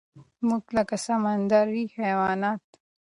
[0.47, 2.63] مونږ لکه سمندري حيوانات